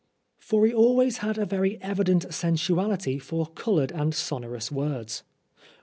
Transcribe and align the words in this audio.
For 0.39 0.65
he 0.65 0.73
always 0.73 1.17
had 1.19 1.37
a 1.37 1.45
very 1.45 1.79
evident 1.79 2.33
sensuality 2.33 3.19
for 3.19 3.45
coloured 3.45 3.91
and 3.91 4.15
sonorous 4.15 4.71
words. 4.71 5.21